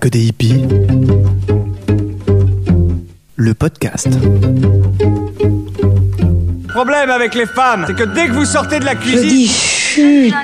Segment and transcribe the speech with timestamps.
[0.00, 0.64] que des hippies.
[3.36, 4.08] Le podcast.
[6.68, 9.48] Problème avec les femmes, c'est que dès que vous sortez de la Je cuisine, dis
[9.48, 10.34] chut.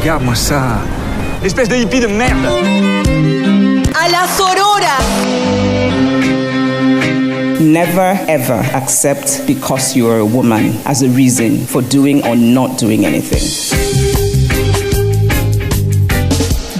[0.00, 0.62] regarde-moi ça,
[1.44, 2.46] espèce de hippie de merde.
[3.94, 4.96] A la sorora.
[7.60, 13.04] Never ever accept because you're a woman as a reason for doing or not doing
[13.04, 13.42] anything.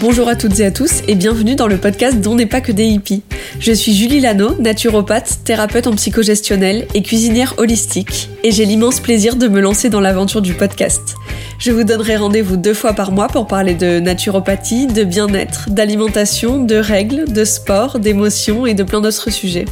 [0.01, 2.73] Bonjour à toutes et à tous et bienvenue dans le podcast dont n'est pas que
[2.73, 3.23] des hippies.
[3.59, 9.37] Je suis Julie Lano, naturopathe, thérapeute en psychogestionnel et cuisinière holistique et j'ai l'immense plaisir
[9.37, 11.15] de me lancer dans l'aventure du podcast.
[11.61, 16.65] Je vous donnerai rendez-vous deux fois par mois pour parler de naturopathie, de bien-être, d'alimentation,
[16.65, 19.67] de règles, de sport, d'émotions et de plein d'autres sujets.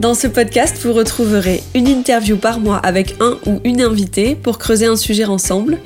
[0.00, 4.58] Dans ce podcast, vous retrouverez une interview par mois avec un ou une invitée pour
[4.58, 5.78] creuser un sujet ensemble.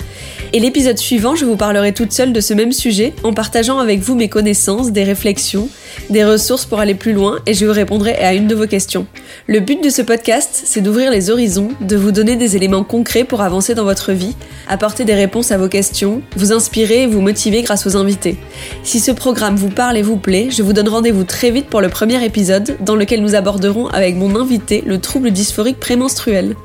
[0.54, 4.00] Et l'épisode suivant, je vous parlerai toute seule de ce même sujet en partageant avec
[4.00, 5.70] vous mes connaissances, des réflexions,
[6.10, 9.06] des ressources pour aller plus loin et je vous répondrai à une de vos questions.
[9.46, 13.24] Le but de ce podcast, c'est d'ouvrir les horizons, de vous donner des éléments concrets
[13.24, 14.36] pour avancer dans votre vie,
[14.68, 18.36] apporter des réponses à vos questions, vous inspirer et vous motiver grâce aux invités.
[18.82, 21.80] Si ce programme vous parle et vous plaît, je vous donne rendez-vous très vite pour
[21.80, 26.56] le premier épisode dans lequel nous aborderons avec mon invité le trouble dysphorique prémenstruel.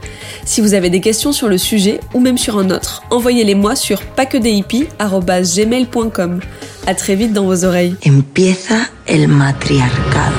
[0.43, 3.77] Si vous avez des questions sur le sujet ou même sur un autre, envoyez-les moi
[3.78, 6.39] sur pasquedehippies.com.
[6.86, 7.95] À très vite dans vos oreilles.
[8.06, 10.36] Empieza el matriarcado.